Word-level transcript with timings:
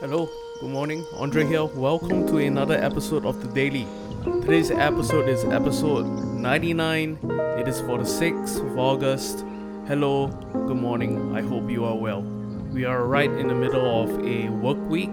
Hello, 0.00 0.30
good 0.60 0.70
morning. 0.70 1.04
Andre 1.18 1.44
here. 1.44 1.66
Welcome 1.66 2.26
to 2.28 2.38
another 2.38 2.74
episode 2.74 3.26
of 3.26 3.42
The 3.42 3.48
Daily. 3.48 3.86
Today's 4.24 4.70
episode 4.70 5.28
is 5.28 5.44
episode 5.44 6.06
99. 6.06 7.18
It 7.58 7.68
is 7.68 7.82
for 7.82 7.98
the 7.98 8.04
6th 8.04 8.66
of 8.66 8.78
August. 8.78 9.44
Hello, 9.86 10.28
good 10.54 10.78
morning. 10.78 11.36
I 11.36 11.42
hope 11.42 11.70
you 11.70 11.84
are 11.84 11.94
well. 11.94 12.22
We 12.72 12.86
are 12.86 13.04
right 13.04 13.30
in 13.30 13.48
the 13.48 13.54
middle 13.54 14.02
of 14.02 14.24
a 14.24 14.48
work 14.48 14.78
week 14.88 15.12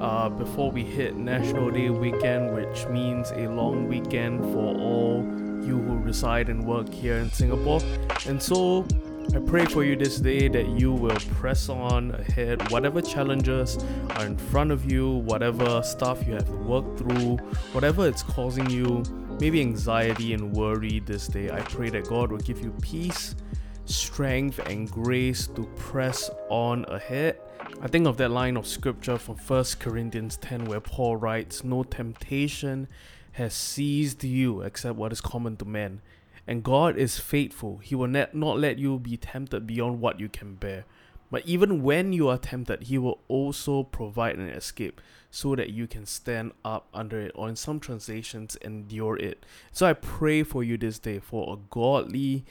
uh, 0.00 0.28
before 0.28 0.70
we 0.70 0.84
hit 0.84 1.16
National 1.16 1.68
Day 1.72 1.90
weekend, 1.90 2.54
which 2.54 2.86
means 2.86 3.32
a 3.32 3.48
long 3.48 3.88
weekend 3.88 4.44
for 4.52 4.76
all 4.76 5.24
you 5.66 5.76
who 5.76 5.96
reside 5.96 6.48
and 6.48 6.64
work 6.64 6.88
here 6.88 7.16
in 7.16 7.32
Singapore. 7.32 7.80
And 8.28 8.40
so 8.40 8.86
I 9.34 9.38
pray 9.38 9.64
for 9.64 9.84
you 9.84 9.94
this 9.94 10.18
day 10.18 10.48
that 10.48 10.66
you 10.70 10.92
will 10.92 11.18
press 11.34 11.68
on 11.68 12.10
ahead, 12.12 12.68
whatever 12.72 13.00
challenges 13.00 13.78
are 14.16 14.26
in 14.26 14.36
front 14.36 14.72
of 14.72 14.90
you, 14.90 15.08
whatever 15.08 15.82
stuff 15.84 16.26
you 16.26 16.34
have 16.34 16.46
to 16.46 16.56
work 16.56 16.96
through, 16.96 17.36
whatever 17.72 18.08
it's 18.08 18.24
causing 18.24 18.68
you, 18.68 19.04
maybe 19.40 19.60
anxiety 19.60 20.34
and 20.34 20.52
worry 20.52 20.98
this 21.00 21.28
day. 21.28 21.48
I 21.50 21.60
pray 21.60 21.90
that 21.90 22.08
God 22.08 22.32
will 22.32 22.38
give 22.38 22.60
you 22.60 22.72
peace, 22.82 23.36
strength, 23.84 24.58
and 24.66 24.90
grace 24.90 25.46
to 25.48 25.62
press 25.76 26.28
on 26.48 26.84
ahead. 26.86 27.38
I 27.80 27.86
think 27.86 28.08
of 28.08 28.16
that 28.16 28.30
line 28.30 28.56
of 28.56 28.66
scripture 28.66 29.16
from 29.16 29.36
1 29.36 29.64
Corinthians 29.78 30.38
10 30.38 30.64
where 30.64 30.80
Paul 30.80 31.16
writes, 31.16 31.62
No 31.62 31.84
temptation 31.84 32.88
has 33.32 33.54
seized 33.54 34.24
you 34.24 34.62
except 34.62 34.96
what 34.96 35.12
is 35.12 35.20
common 35.20 35.56
to 35.58 35.64
men 35.64 36.00
and 36.46 36.62
God 36.62 36.96
is 36.96 37.18
faithful. 37.18 37.78
He 37.78 37.94
will 37.94 38.08
not 38.08 38.34
let 38.34 38.78
you 38.78 38.98
be 38.98 39.16
tempted 39.16 39.66
beyond 39.66 40.00
what 40.00 40.18
you 40.18 40.28
can 40.28 40.54
bear. 40.54 40.84
But 41.30 41.46
even 41.46 41.82
when 41.82 42.12
you 42.12 42.28
are 42.28 42.38
tempted, 42.38 42.84
He 42.84 42.98
will 42.98 43.20
also 43.28 43.84
provide 43.84 44.36
an 44.36 44.48
escape 44.48 45.00
so 45.30 45.54
that 45.54 45.70
you 45.70 45.86
can 45.86 46.04
stand 46.06 46.52
up 46.64 46.88
under 46.92 47.20
it, 47.20 47.32
or 47.36 47.48
in 47.48 47.54
some 47.54 47.78
translations, 47.78 48.56
endure 48.56 49.16
it. 49.16 49.46
So 49.70 49.86
I 49.86 49.92
pray 49.92 50.42
for 50.42 50.64
you 50.64 50.76
this 50.76 50.98
day 50.98 51.20
for 51.20 51.54
a 51.54 51.58
godly 51.70 52.44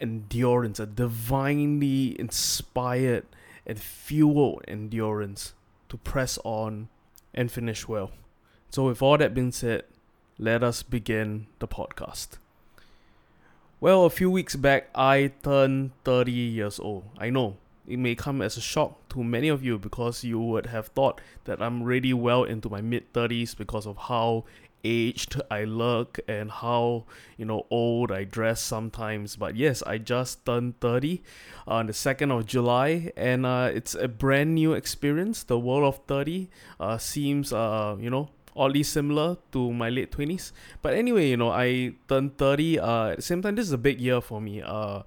endurance, 0.00 0.78
a 0.78 0.86
divinely 0.86 2.18
inspired 2.20 3.24
and 3.66 3.80
fueled 3.80 4.62
endurance 4.68 5.54
to 5.88 5.96
press 5.96 6.38
on 6.44 6.88
and 7.32 7.50
finish 7.50 7.88
well. 7.88 8.10
So, 8.70 8.84
with 8.84 9.00
all 9.00 9.16
that 9.16 9.32
being 9.32 9.52
said, 9.52 9.84
let 10.38 10.62
us 10.62 10.82
begin 10.82 11.46
the 11.58 11.68
podcast. 11.68 12.38
Well, 13.80 14.06
a 14.06 14.10
few 14.10 14.28
weeks 14.28 14.56
back, 14.56 14.88
I 14.92 15.30
turned 15.44 15.92
30 16.02 16.32
years 16.32 16.80
old. 16.80 17.04
I 17.16 17.30
know 17.30 17.58
it 17.86 18.00
may 18.00 18.16
come 18.16 18.42
as 18.42 18.56
a 18.56 18.60
shock 18.60 19.08
to 19.10 19.22
many 19.22 19.46
of 19.46 19.62
you 19.62 19.78
because 19.78 20.24
you 20.24 20.40
would 20.40 20.66
have 20.66 20.88
thought 20.88 21.20
that 21.44 21.62
I'm 21.62 21.84
really 21.84 22.12
well 22.12 22.42
into 22.42 22.68
my 22.68 22.80
mid 22.80 23.12
30s 23.12 23.56
because 23.56 23.86
of 23.86 23.96
how 23.96 24.46
aged 24.82 25.40
I 25.48 25.62
look 25.62 26.18
and 26.26 26.50
how 26.50 27.04
you 27.36 27.44
know 27.44 27.66
old 27.70 28.10
I 28.10 28.24
dress 28.24 28.60
sometimes. 28.60 29.36
But 29.36 29.54
yes, 29.54 29.80
I 29.86 29.98
just 29.98 30.44
turned 30.44 30.80
30 30.80 31.22
on 31.68 31.86
the 31.86 31.92
2nd 31.92 32.36
of 32.36 32.46
July, 32.46 33.12
and 33.16 33.46
uh, 33.46 33.70
it's 33.72 33.94
a 33.94 34.08
brand 34.08 34.56
new 34.56 34.72
experience. 34.72 35.44
The 35.44 35.58
world 35.58 35.84
of 35.84 36.04
30 36.08 36.48
uh, 36.80 36.98
seems 36.98 37.52
uh, 37.52 37.94
you 38.00 38.10
know 38.10 38.30
oddly 38.58 38.82
similar 38.82 39.36
to 39.52 39.72
my 39.72 39.88
late 39.88 40.10
20s. 40.12 40.52
But 40.82 40.94
anyway, 40.94 41.30
you 41.30 41.36
know, 41.36 41.50
I 41.50 41.94
turned 42.08 42.36
30. 42.36 42.78
Uh, 42.78 43.06
at 43.08 43.16
the 43.16 43.22
same 43.22 43.40
time, 43.42 43.54
this 43.54 43.66
is 43.66 43.72
a 43.72 43.78
big 43.78 44.00
year 44.00 44.20
for 44.20 44.40
me. 44.40 44.60
Uh, 44.60 45.02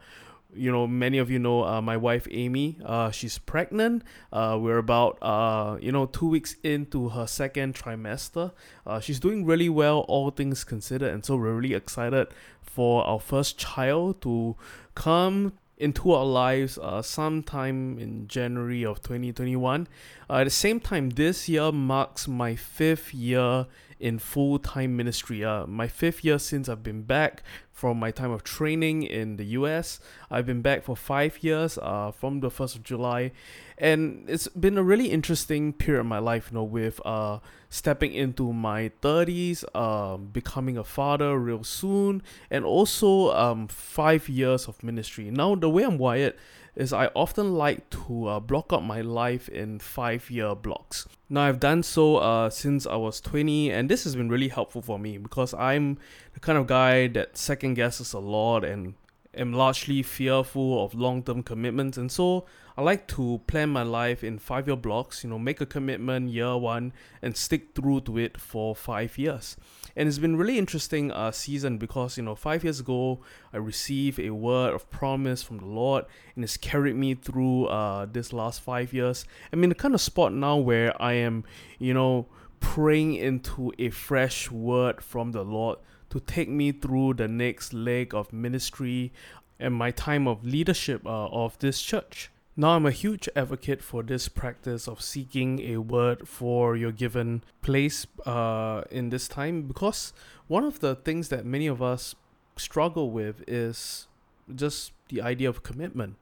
you 0.54 0.72
know, 0.72 0.88
many 0.88 1.18
of 1.18 1.30
you 1.30 1.40
know 1.40 1.64
uh, 1.64 1.82
my 1.82 1.98
wife 1.98 2.28
Amy. 2.32 2.78
Uh, 2.84 3.12
she's 3.12 3.38
pregnant. 3.38 4.04
Uh, 4.32 4.58
we're 4.60 4.78
about 4.78 5.18
uh, 5.22 5.78
you 5.80 5.92
know 5.92 6.06
two 6.06 6.28
weeks 6.28 6.56
into 6.64 7.10
her 7.10 7.28
second 7.28 7.76
trimester. 7.76 8.52
Uh, 8.86 9.00
she's 9.00 9.20
doing 9.20 9.46
really 9.46 9.70
well, 9.70 10.00
all 10.08 10.30
things 10.32 10.64
considered, 10.64 11.12
and 11.12 11.26
so 11.26 11.36
we're 11.36 11.54
really 11.54 11.74
excited 11.74 12.28
for 12.62 13.04
our 13.06 13.20
first 13.20 13.58
child 13.58 14.22
to 14.22 14.56
come 14.96 15.54
into 15.82 16.12
our 16.12 16.26
lives 16.26 16.78
uh, 16.78 17.02
sometime 17.02 17.98
in 17.98 18.28
January 18.28 18.86
of 18.86 19.02
2021. 19.02 19.88
Uh, 20.30 20.34
at 20.36 20.44
the 20.44 20.50
same 20.50 20.80
time, 20.80 21.10
this 21.10 21.50
year 21.50 21.72
marks 21.72 22.28
my 22.28 22.56
fifth 22.56 23.14
year 23.14 23.66
in 24.02 24.20
full 24.20 24.60
time 24.60 24.98
ministry. 24.98 25.46
Uh, 25.46 25.66
my 25.68 25.88
fifth 25.88 26.26
year 26.26 26.40
since 26.40 26.68
I've 26.68 26.84
been 26.84 27.04
back 27.04 27.44
from 27.72 27.98
my 27.98 28.12
time 28.12 28.32
of 28.32 28.44
training 28.44 29.04
in 29.04 29.38
the 29.38 29.46
US. 29.58 30.00
I've 30.30 30.46
been 30.46 30.62
back 30.62 30.84
for 30.84 30.96
five 30.96 31.44
years 31.44 31.78
uh, 31.82 32.12
from 32.12 32.42
the 32.42 32.50
1st 32.50 32.76
of 32.76 32.84
July. 32.84 33.32
And 33.78 34.26
it's 34.28 34.48
been 34.50 34.78
a 34.78 34.84
really 34.84 35.10
interesting 35.10 35.74
period 35.74 36.02
of 36.02 36.06
my 36.06 36.20
life, 36.20 36.50
you 36.52 36.56
know, 36.56 36.64
with 36.64 37.02
uh, 37.06 37.40
stepping 37.70 38.14
into 38.14 38.54
my 38.54 38.92
30s, 39.02 39.64
uh, 39.74 40.14
um, 40.14 40.28
becoming 40.28 40.78
a 40.78 40.84
father 40.84 41.40
real 41.40 41.64
soon, 41.64 42.22
and 42.52 42.64
also 42.66 43.32
um, 43.32 43.68
five 43.68 44.30
years 44.30 44.68
of 44.68 44.84
ministry. 44.84 45.32
Now, 45.32 45.56
the 45.56 45.70
way 45.70 45.84
I'm 45.84 45.98
wired 45.98 46.36
is 46.76 46.94
I 46.94 47.08
often 47.16 47.56
like 47.56 47.90
to 47.92 48.28
uh, 48.28 48.40
block 48.40 48.72
up 48.72 48.84
my 48.84 49.02
life 49.02 49.50
in 49.50 49.80
five 49.80 50.30
year 50.30 50.56
blocks. 50.56 51.08
Now, 51.30 51.44
I've 51.44 51.60
done 51.60 51.84
so 51.84 52.18
uh, 52.18 52.50
since 52.50 52.86
I 52.86 52.96
was 52.96 53.22
20, 53.22 53.72
and 53.72 53.90
this 53.90 54.04
has 54.04 54.16
been 54.16 54.30
really 54.30 54.50
helpful 54.50 54.82
for 54.82 55.00
me 55.00 55.18
because 55.18 55.54
I'm 55.54 55.98
the 56.34 56.40
kind 56.40 56.58
of 56.58 56.68
guy 56.68 57.08
that 57.08 57.38
second 57.38 57.76
guesses 57.76 58.14
a 58.14 58.20
lot 58.20 58.64
and 58.64 58.96
am 59.36 59.54
largely 59.54 60.04
fearful 60.04 60.84
of 60.84 60.94
long 60.94 61.24
term 61.24 61.44
commitments. 61.44 61.98
And 61.98 62.12
so 62.12 62.46
I 62.78 62.82
like 62.82 63.08
to 63.10 63.42
plan 63.48 63.70
my 63.70 63.84
life 63.84 64.24
in 64.24 64.40
five 64.40 64.68
year 64.68 64.76
blocks, 64.76 65.24
you 65.24 65.30
know, 65.30 65.40
make 65.40 65.62
a 65.62 65.66
commitment 65.66 66.30
year 66.30 66.58
one 66.58 66.94
and 67.22 67.36
stick 67.36 67.76
through 67.76 68.02
to 68.02 68.18
it 68.18 68.40
for 68.40 68.76
five 68.76 69.18
years. 69.18 69.58
And 69.96 70.08
it's 70.08 70.18
been 70.18 70.38
really 70.38 70.58
interesting 70.58 71.12
uh, 71.12 71.32
season 71.32 71.78
because, 71.78 72.18
you 72.18 72.24
know, 72.24 72.36
five 72.36 72.64
years 72.64 72.80
ago, 72.80 73.20
I 73.54 73.58
received 73.58 74.20
a 74.20 74.30
word 74.32 74.74
of 74.74 74.90
promise 74.90 75.44
from 75.44 75.58
the 75.58 75.66
Lord 75.66 76.06
and 76.36 76.44
it's 76.44 76.58
carried 76.58 76.96
me 76.96 77.16
through 77.16 77.66
uh, 77.66 78.06
this 78.06 78.32
last 78.32 78.62
five 78.62 78.94
years. 78.94 79.26
I'm 79.52 79.64
in 79.64 79.70
the 79.70 79.76
kind 79.76 79.94
of 79.94 80.02
spot 80.02 80.34
now 80.34 80.58
where 80.58 81.00
I 81.02 81.14
am, 81.14 81.44
you 81.78 81.94
know, 81.94 82.28
praying 82.62 83.16
into 83.16 83.74
a 83.80 83.90
fresh 83.90 84.50
word 84.50 85.04
from 85.04 85.32
the 85.32 85.44
Lord 85.44 85.80
to 86.12 86.20
take 86.20 86.50
me 86.50 86.72
through 86.72 87.16
the 87.16 87.28
next 87.28 87.74
leg 87.74 88.14
of 88.14 88.32
ministry 88.32 89.12
and 89.60 89.74
my 89.74 89.92
time 89.92 90.28
of 90.28 90.46
leadership 90.46 91.06
uh, 91.06 91.28
of 91.28 91.58
this 91.60 91.82
church. 91.82 92.30
Now, 92.58 92.72
I'm 92.76 92.86
a 92.86 92.92
huge 92.92 93.30
advocate 93.36 93.82
for 93.82 94.04
this 94.04 94.28
practice 94.28 94.88
of 94.88 95.02
seeking 95.02 95.60
a 95.62 95.78
word 95.78 96.28
for 96.28 96.76
your 96.76 96.92
given 96.92 97.44
place 97.62 98.06
uh, 98.26 98.84
in 98.92 99.10
this 99.10 99.30
time 99.30 99.64
because 99.64 100.12
one 100.48 100.66
of 100.66 100.82
the 100.82 100.96
things 100.96 101.30
that 101.30 101.46
many 101.46 101.68
of 101.68 101.82
us 101.82 102.14
struggle 102.58 103.10
with 103.10 103.44
is 103.48 104.08
just 104.54 104.92
the 105.08 105.22
idea 105.22 105.48
of 105.48 105.64
commitment. 105.64 106.18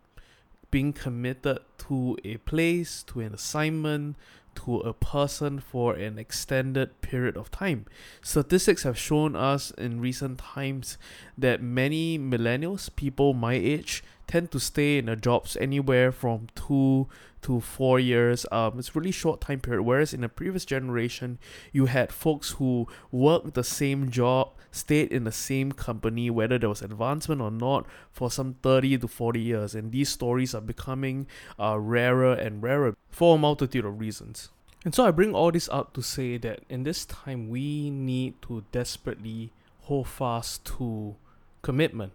Being 0.69 0.93
committed 0.93 1.59
to 1.79 2.15
a 2.23 2.37
place, 2.37 3.01
to 3.07 3.21
an 3.21 3.33
assignment, 3.33 4.15
to 4.65 4.79
a 4.79 4.93
person 4.93 5.59
for 5.59 5.93
an 5.93 6.17
extended 6.17 7.01
period 7.01 7.37
of 7.37 7.51
time. 7.51 7.85
Statistics 8.21 8.83
have 8.83 8.97
shown 8.97 9.35
us 9.35 9.71
in 9.71 10.01
recent 10.01 10.39
times 10.39 10.97
that 11.37 11.61
many 11.61 12.19
millennials, 12.19 12.93
people 12.95 13.33
my 13.33 13.53
age, 13.53 14.03
tend 14.29 14.51
to 14.51 14.59
stay 14.59 14.99
in 14.99 15.05
their 15.05 15.15
jobs 15.15 15.57
anywhere 15.59 16.11
from 16.11 16.47
two 16.53 17.07
to 17.41 17.59
four 17.59 17.99
years. 17.99 18.45
Um, 18.51 18.77
it's 18.77 18.95
really 18.95 19.11
short 19.11 19.41
time 19.41 19.59
period. 19.59 19.81
Whereas 19.81 20.13
in 20.13 20.21
the 20.21 20.29
previous 20.29 20.65
generation, 20.65 21.39
you 21.71 21.87
had 21.87 22.13
folks 22.13 22.51
who 22.51 22.87
worked 23.11 23.55
the 23.55 23.63
same 23.63 24.11
job, 24.11 24.51
stayed 24.71 25.11
in 25.11 25.23
the 25.23 25.31
same 25.31 25.71
company, 25.71 26.29
whether 26.29 26.59
there 26.59 26.69
was 26.69 26.83
advancement 26.83 27.41
or 27.41 27.49
not, 27.49 27.87
for 28.11 28.29
some 28.29 28.53
30 28.61 28.99
to 28.99 29.07
40 29.07 29.41
years. 29.41 29.73
And 29.73 29.91
these 29.91 30.09
stories 30.09 30.53
are 30.53 30.61
becoming 30.61 31.25
uh, 31.59 31.79
rarer 31.79 32.33
and 32.33 32.61
rarer 32.61 32.95
for 33.09 33.35
a 33.35 33.39
multitude 33.39 33.85
of 33.85 33.99
reasons. 33.99 34.49
And 34.85 34.93
so 34.93 35.05
I 35.05 35.11
bring 35.11 35.33
all 35.33 35.51
this 35.51 35.67
up 35.69 35.93
to 35.93 36.03
say 36.03 36.37
that 36.37 36.61
in 36.69 36.83
this 36.83 37.03
time, 37.03 37.49
we 37.49 37.89
need 37.89 38.41
to 38.43 38.63
desperately 38.71 39.51
hold 39.81 40.07
fast 40.07 40.65
to 40.77 41.15
commitment 41.63 42.13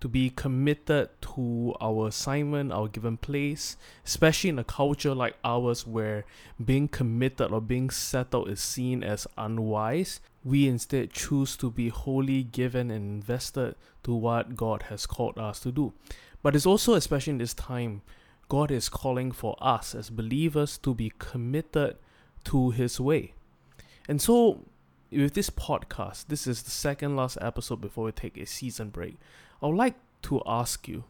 to 0.00 0.08
be 0.08 0.30
committed 0.30 1.08
to 1.20 1.74
our 1.80 2.08
assignment, 2.08 2.72
our 2.72 2.88
given 2.88 3.16
place, 3.16 3.76
especially 4.04 4.50
in 4.50 4.58
a 4.58 4.64
culture 4.64 5.14
like 5.14 5.36
ours 5.44 5.86
where 5.86 6.24
being 6.64 6.88
committed 6.88 7.52
or 7.52 7.60
being 7.60 7.90
settled 7.90 8.48
is 8.48 8.60
seen 8.60 9.02
as 9.02 9.26
unwise. 9.36 10.20
We 10.44 10.68
instead 10.68 11.12
choose 11.12 11.56
to 11.56 11.70
be 11.70 11.88
wholly 11.88 12.44
given 12.44 12.90
and 12.90 13.22
invested 13.22 13.74
to 14.04 14.14
what 14.14 14.56
God 14.56 14.84
has 14.84 15.06
called 15.06 15.38
us 15.38 15.60
to 15.60 15.72
do. 15.72 15.92
But 16.42 16.54
it's 16.54 16.66
also, 16.66 16.94
especially 16.94 17.32
in 17.32 17.38
this 17.38 17.54
time, 17.54 18.02
God 18.48 18.70
is 18.70 18.88
calling 18.88 19.32
for 19.32 19.56
us 19.60 19.94
as 19.94 20.10
believers 20.10 20.78
to 20.78 20.94
be 20.94 21.12
committed 21.18 21.96
to 22.44 22.70
His 22.70 23.00
way. 23.00 23.34
And 24.08 24.22
so, 24.22 24.64
with 25.10 25.34
this 25.34 25.50
podcast, 25.50 26.26
this 26.28 26.46
is 26.46 26.62
the 26.62 26.70
second 26.70 27.16
last 27.16 27.38
episode 27.40 27.80
before 27.80 28.04
we 28.04 28.12
take 28.12 28.36
a 28.36 28.44
season 28.44 28.90
break. 28.90 29.16
I 29.62 29.66
would 29.66 29.76
like 29.76 29.96
to 30.22 30.42
ask 30.46 30.86
you, 30.86 31.04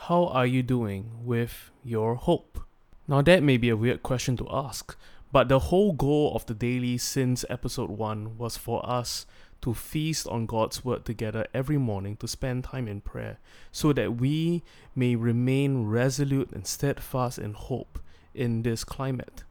how 0.00 0.26
are 0.26 0.46
you 0.46 0.62
doing 0.62 1.10
with 1.24 1.70
your 1.84 2.16
hope? 2.16 2.60
Now, 3.06 3.22
that 3.22 3.42
may 3.42 3.56
be 3.56 3.68
a 3.68 3.76
weird 3.76 4.02
question 4.02 4.36
to 4.38 4.48
ask, 4.50 4.96
But 5.30 5.48
the 5.48 5.58
whole 5.58 5.92
goal 5.92 6.34
of 6.34 6.46
the 6.46 6.54
daily 6.54 6.98
since 6.98 7.44
episode 7.48 7.90
1 7.90 8.38
was 8.38 8.56
for 8.56 8.88
us 8.88 9.26
to 9.62 9.72
feast 9.72 10.26
on 10.26 10.46
God's 10.46 10.84
word 10.84 11.04
together 11.04 11.46
every 11.54 11.78
morning 11.78 12.16
to 12.18 12.28
spend 12.28 12.64
time 12.64 12.86
in 12.86 13.00
prayer 13.00 13.38
so 13.72 13.92
that 13.94 14.16
we 14.16 14.62
may 14.94 15.16
remain 15.16 15.86
resolute 15.86 16.50
and 16.52 16.66
steadfast 16.66 17.38
in 17.38 17.54
hope 17.54 17.98
in 18.34 18.62
this 18.62 18.84
climate. 18.84 19.43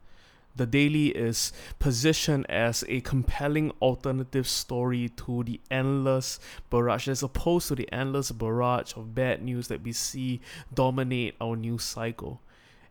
The 0.56 0.66
Daily 0.66 1.08
is 1.08 1.52
positioned 1.80 2.48
as 2.48 2.84
a 2.88 3.00
compelling 3.00 3.72
alternative 3.82 4.46
story 4.46 5.08
to 5.16 5.42
the 5.42 5.60
endless 5.68 6.38
barrage, 6.70 7.08
as 7.08 7.24
opposed 7.24 7.68
to 7.68 7.74
the 7.74 7.92
endless 7.92 8.30
barrage 8.30 8.96
of 8.96 9.16
bad 9.16 9.42
news 9.42 9.66
that 9.66 9.82
we 9.82 9.92
see 9.92 10.40
dominate 10.72 11.34
our 11.40 11.56
news 11.56 11.82
cycle. 11.82 12.40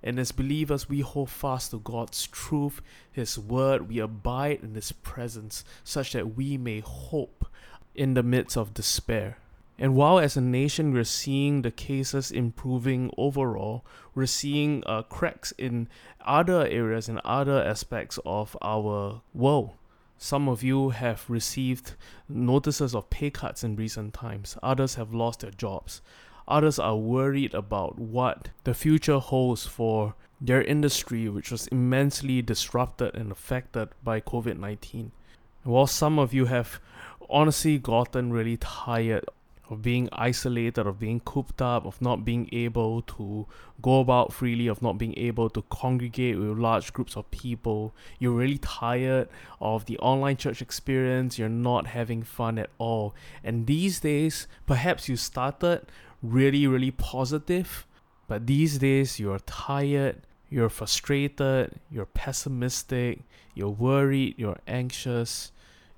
And 0.04 0.19
as 0.19 0.33
believers, 0.33 0.89
we 0.89 1.00
hold 1.00 1.30
fast 1.30 1.71
to 1.71 1.80
God's 1.80 2.27
truth, 2.27 2.81
His 3.10 3.39
word, 3.39 3.88
we 3.88 4.00
abide 4.00 4.60
in 4.62 4.75
His 4.75 4.92
presence, 4.92 5.63
such 5.86 6.12
that 6.12 6.36
we 6.36 6.57
may 6.57 6.81
hope 6.81 7.45
in 7.95 8.13
the 8.13 8.24
midst 8.24 8.57
of 8.57 8.74
despair. 8.74 9.38
And 9.79 9.95
while 9.95 10.19
as 10.19 10.37
a 10.37 10.41
nation 10.41 10.93
we're 10.93 11.03
seeing 11.03 11.61
the 11.61 11.71
cases 11.71 12.31
improving 12.31 13.09
overall, 13.17 13.83
we're 14.13 14.27
seeing 14.27 14.83
uh, 14.85 15.01
cracks 15.03 15.51
in 15.57 15.87
other 16.21 16.67
areas 16.67 17.09
and 17.09 17.19
other 17.25 17.63
aspects 17.63 18.19
of 18.25 18.55
our 18.61 19.21
world. 19.33 19.71
Some 20.17 20.47
of 20.47 20.63
you 20.63 20.91
have 20.91 21.29
received 21.29 21.95
notices 22.29 22.93
of 22.93 23.09
pay 23.09 23.31
cuts 23.31 23.63
in 23.63 23.75
recent 23.75 24.13
times, 24.13 24.57
others 24.61 24.95
have 24.95 25.13
lost 25.13 25.41
their 25.41 25.51
jobs. 25.51 26.01
Others 26.47 26.77
are 26.77 26.97
worried 26.97 27.53
about 27.53 27.97
what 27.97 28.49
the 28.65 28.73
future 28.73 29.19
holds 29.19 29.65
for 29.65 30.13
their 30.41 30.61
industry, 30.61 31.29
which 31.29 31.51
was 31.51 31.67
immensely 31.67 32.41
disrupted 32.41 33.15
and 33.15 33.31
affected 33.31 33.89
by 34.03 34.19
COVID 34.19 34.59
19. 34.59 35.11
While 35.63 35.87
some 35.87 36.19
of 36.19 36.33
you 36.33 36.45
have 36.45 36.79
honestly 37.29 37.77
gotten 37.77 38.33
really 38.33 38.57
tired 38.57 39.25
of 39.69 39.81
being 39.81 40.10
isolated, 40.12 40.86
of 40.86 41.00
being 41.00 41.19
cooped 41.21 41.62
up, 41.62 41.86
of 41.86 42.01
not 42.01 42.25
being 42.25 42.50
able 42.51 43.01
to 43.04 43.48
go 43.81 44.01
about 44.01 44.33
freely, 44.33 44.68
of 44.68 44.81
not 44.81 44.98
being 44.98 45.18
able 45.18 45.50
to 45.50 45.62
congregate 45.63 46.38
with 46.38 46.57
large 46.57 46.92
groups 46.94 47.15
of 47.15 47.30
people. 47.31 47.95
You're 48.19 48.33
really 48.33 48.57
tired 48.57 49.30
of 49.62 49.86
the 49.86 49.98
online 50.00 50.38
church 50.38 50.62
experience, 50.62 51.39
you're 51.39 51.50
not 51.50 51.88
having 51.88 52.24
fun 52.24 52.60
at 52.60 52.69
all. 52.77 53.15
And 53.44 53.65
these 53.65 54.01
days, 54.01 54.48
perhaps 54.65 55.07
you 55.07 55.15
started 55.15 55.86
really, 56.21 56.68
really 56.68 56.92
positive, 56.92 57.88
but 58.27 58.48
these 58.48 58.77
days 58.77 59.19
you're 59.19 59.39
tired, 59.39 60.21
you're 60.50 60.69
frustrated, 60.69 61.80
you're 61.89 62.06
pessimistic, 62.06 63.21
you're 63.56 63.69
worried, 63.69 64.36
you're 64.38 64.60
anxious, 64.68 65.51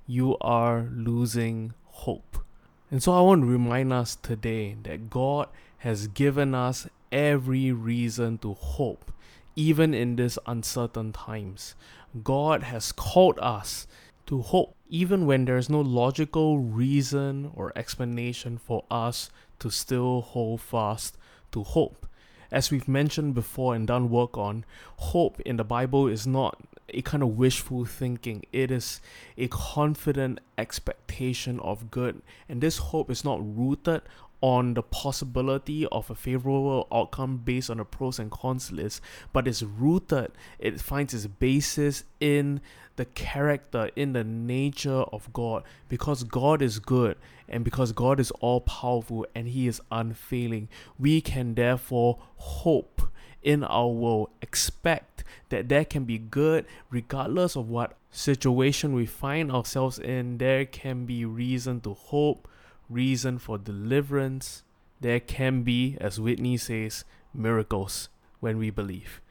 you 0.08 0.38
are 0.40 0.88
losing 0.94 1.74
hope. 1.86 2.45
And 2.92 3.02
so 3.02 3.14
I 3.14 3.22
want 3.22 3.42
to 3.42 3.48
remind 3.48 3.92
us 3.92 4.16
today 4.16 4.76
that 4.84 5.10
God 5.10 5.48
has 5.80 6.08
given 6.08 6.54
us 6.54 6.88
every 7.12 7.72
reason 7.72 8.38
to 8.40 8.54
hope, 8.54 9.12
even 9.56 9.94
in 9.94 10.16
these 10.16 10.38
uncertain 10.46 11.12
times. 11.12 11.76
God 12.24 12.64
has 12.64 12.92
called 12.92 13.40
us 13.42 13.88
to 14.28 14.42
hope, 14.42 14.76
even 14.88 15.26
when 15.26 15.46
there 15.46 15.58
is 15.58 15.70
no 15.70 15.82
logical 15.82 16.60
reason 16.60 17.52
or 17.56 17.74
explanation 17.76 18.58
for 18.58 18.84
us 18.92 19.30
to 19.60 19.72
still 19.72 20.22
hold 20.22 20.62
fast 20.62 21.18
to 21.54 21.64
hope. 21.64 22.06
As 22.52 22.70
we've 22.70 22.88
mentioned 22.88 23.34
before 23.34 23.74
and 23.74 23.88
done 23.88 24.10
work 24.10 24.38
on, 24.38 24.64
hope 24.98 25.40
in 25.42 25.58
the 25.58 25.64
Bible 25.64 26.08
is 26.08 26.28
not 26.28 26.62
a 26.90 27.02
kind 27.02 27.24
of 27.24 27.30
wishful 27.30 27.86
thinking. 27.86 28.44
It 28.52 28.72
is 28.72 29.02
a 29.38 29.48
confident 29.48 30.40
expectation 30.58 31.60
of 31.60 31.92
good. 31.92 32.22
And 32.48 32.62
this 32.62 32.78
hope 32.78 33.10
is 33.10 33.24
not 33.24 33.40
rooted 33.42 34.02
on 34.42 34.76
the 34.76 34.84
possibility 34.84 35.88
of 35.88 36.10
a 36.10 36.16
favorable 36.16 36.88
outcome 36.92 37.38
based 37.38 37.70
on 37.70 37.78
the 37.78 37.86
pros 37.86 38.20
and 38.20 38.30
cons 38.30 38.72
list, 38.72 39.02
but 39.34 39.48
is 39.48 39.64
rooted, 39.64 40.32
it 40.60 40.80
finds 40.80 41.14
its 41.14 41.26
basis 41.26 42.04
in 42.20 42.62
the 42.96 43.06
character, 43.06 43.90
in 43.96 44.14
the 44.14 44.24
nature 44.24 45.02
of 45.12 45.32
God, 45.34 45.64
because 45.90 46.24
God 46.24 46.62
is 46.62 46.80
good 46.80 47.18
and 47.50 47.64
because 47.64 47.92
God 47.92 48.20
is 48.20 48.32
all 48.32 48.62
powerful 48.62 49.26
and 49.34 49.48
He 49.48 49.68
is 49.68 49.82
unfailing. 49.92 50.70
We 51.00 51.22
can 51.22 51.56
therefore 51.56 52.20
hope 52.38 53.02
in 53.46 53.64
our 53.64 53.88
world, 53.88 54.30
expect 54.42 55.24
that 55.50 55.70
there 55.70 55.86
can 55.86 56.04
be 56.04 56.18
good 56.18 56.66
regardless 56.90 57.56
of 57.56 57.70
what 57.70 57.96
situation 58.12 58.94
we 58.94 59.06
find 59.06 59.52
ourselves 59.52 60.00
in. 60.00 60.40
There 60.40 60.66
can 60.66 61.06
be 61.06 61.24
reason 61.24 61.80
to 61.82 61.94
hope, 61.94 62.48
reason 62.90 63.38
for 63.38 63.58
deliverance. 63.58 64.64
There 65.00 65.20
can 65.20 65.62
be, 65.62 65.96
as 66.02 66.20
Whitney 66.20 66.58
says, 66.58 67.06
miracles 67.34 68.10
when 68.40 68.58
we 68.58 68.72
believe. 68.72 69.22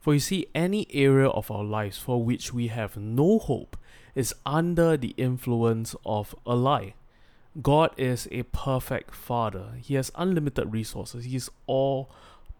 For 0.00 0.14
you 0.14 0.20
see, 0.20 0.46
any 0.54 0.86
area 0.92 1.28
of 1.28 1.50
our 1.50 1.64
lives 1.64 1.96
for 1.96 2.22
which 2.22 2.52
we 2.52 2.68
have 2.68 2.96
no 2.96 3.38
hope 3.38 3.76
is 4.14 4.34
under 4.44 4.96
the 4.96 5.14
influence 5.16 5.94
of 6.04 6.34
a 6.44 6.54
lie. 6.54 6.94
God 7.62 7.92
is 7.96 8.28
a 8.30 8.42
perfect 8.44 9.14
Father. 9.14 9.74
He 9.80 9.94
has 9.94 10.10
unlimited 10.14 10.72
resources. 10.72 11.24
He 11.24 11.36
is 11.36 11.50
all 11.66 12.10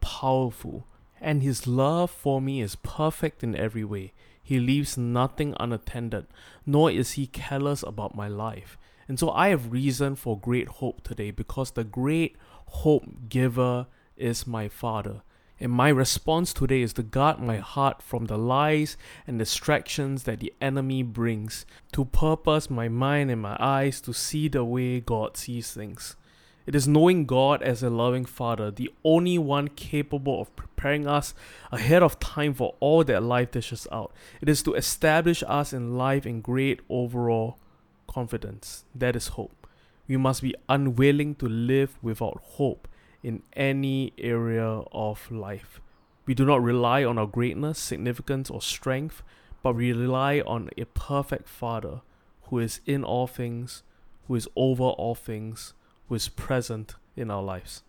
powerful 0.00 0.86
and 1.22 1.42
his 1.42 1.66
love 1.66 2.10
for 2.10 2.40
me 2.40 2.60
is 2.60 2.76
perfect 2.76 3.42
in 3.42 3.54
every 3.54 3.84
way. 3.84 4.12
He 4.42 4.58
leaves 4.58 4.98
nothing 4.98 5.54
unattended, 5.58 6.26
nor 6.66 6.90
is 6.90 7.12
he 7.12 7.26
careless 7.26 7.82
about 7.82 8.16
my 8.16 8.28
life. 8.28 8.76
And 9.08 9.18
so 9.18 9.30
I 9.30 9.48
have 9.48 9.72
reason 9.72 10.16
for 10.16 10.38
great 10.38 10.68
hope 10.68 11.02
today 11.02 11.30
because 11.30 11.70
the 11.70 11.84
great 11.84 12.36
hope 12.66 13.04
giver 13.28 13.86
is 14.16 14.46
my 14.46 14.68
Father. 14.68 15.22
And 15.60 15.70
my 15.70 15.90
response 15.90 16.52
today 16.52 16.82
is 16.82 16.92
to 16.94 17.04
guard 17.04 17.38
my 17.38 17.58
heart 17.58 18.02
from 18.02 18.24
the 18.24 18.36
lies 18.36 18.96
and 19.26 19.38
distractions 19.38 20.24
that 20.24 20.40
the 20.40 20.52
enemy 20.60 21.04
brings, 21.04 21.64
to 21.92 22.04
purpose 22.04 22.68
my 22.68 22.88
mind 22.88 23.30
and 23.30 23.40
my 23.40 23.56
eyes 23.60 24.00
to 24.02 24.12
see 24.12 24.48
the 24.48 24.64
way 24.64 24.98
God 24.98 25.36
sees 25.36 25.72
things. 25.72 26.16
It 26.64 26.76
is 26.76 26.86
knowing 26.86 27.26
God 27.26 27.60
as 27.62 27.82
a 27.82 27.90
loving 27.90 28.24
Father, 28.24 28.70
the 28.70 28.92
only 29.04 29.36
one 29.36 29.68
capable 29.68 30.40
of 30.40 30.54
preparing 30.54 31.08
us 31.08 31.34
ahead 31.72 32.02
of 32.02 32.20
time 32.20 32.54
for 32.54 32.74
all 32.78 33.02
that 33.04 33.22
life 33.22 33.50
dishes 33.50 33.88
out. 33.90 34.12
It 34.40 34.48
is 34.48 34.62
to 34.64 34.74
establish 34.74 35.42
us 35.46 35.72
in 35.72 35.96
life 35.96 36.24
in 36.24 36.40
great 36.40 36.80
overall 36.88 37.58
confidence. 38.06 38.84
That 38.94 39.16
is 39.16 39.28
hope. 39.28 39.66
We 40.06 40.16
must 40.16 40.42
be 40.42 40.54
unwilling 40.68 41.34
to 41.36 41.48
live 41.48 41.98
without 42.00 42.40
hope 42.42 42.86
in 43.22 43.42
any 43.54 44.12
area 44.18 44.82
of 44.92 45.30
life. 45.30 45.80
We 46.26 46.34
do 46.34 46.44
not 46.44 46.62
rely 46.62 47.04
on 47.04 47.18
our 47.18 47.26
greatness, 47.26 47.78
significance, 47.78 48.50
or 48.50 48.62
strength, 48.62 49.22
but 49.62 49.74
we 49.74 49.92
rely 49.92 50.40
on 50.46 50.70
a 50.76 50.84
perfect 50.84 51.48
Father 51.48 52.02
who 52.44 52.60
is 52.60 52.80
in 52.86 53.02
all 53.02 53.26
things, 53.26 53.82
who 54.28 54.36
is 54.36 54.48
over 54.54 54.84
all 54.84 55.16
things 55.16 55.74
who 56.12 56.16
is 56.16 56.28
present 56.28 56.94
in 57.16 57.30
our 57.30 57.42
lives. 57.42 57.82